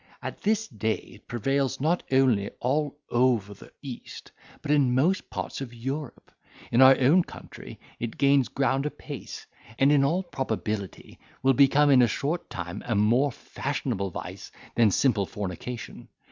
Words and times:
At 0.23 0.41
this 0.41 0.67
day 0.67 0.95
it 0.95 1.27
prevails 1.27 1.79
not 1.79 2.01
only 2.11 2.49
over 2.59 2.91
all 3.11 3.39
the 3.53 3.71
East, 3.83 4.31
but 4.63 4.71
in 4.71 4.95
most 4.95 5.29
parts 5.29 5.61
of 5.61 5.75
Europe; 5.75 6.31
in 6.71 6.81
our 6.81 6.97
own 6.99 7.23
country, 7.23 7.79
it 7.99 8.17
gains 8.17 8.47
ground 8.49 8.87
apace, 8.87 9.45
and 9.77 9.91
in 9.91 10.03
all 10.03 10.23
probability 10.23 11.19
will 11.43 11.53
become 11.53 11.91
in 11.91 12.01
a 12.01 12.07
short 12.07 12.49
time 12.49 12.81
a 12.87 12.95
more, 12.95 13.31
fashionable 13.31 14.09
vice 14.09 14.51
than 14.73 14.89
simple 14.89 15.27
fornication. 15.27 16.07